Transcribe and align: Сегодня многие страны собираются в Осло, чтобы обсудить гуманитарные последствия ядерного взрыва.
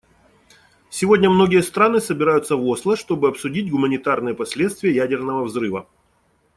Сегодня 0.89 1.29
многие 1.29 1.61
страны 1.61 1.99
собираются 2.01 2.55
в 2.55 2.65
Осло, 2.65 2.97
чтобы 2.97 3.27
обсудить 3.27 3.69
гуманитарные 3.69 4.33
последствия 4.33 4.95
ядерного 4.95 5.43
взрыва. 5.43 5.87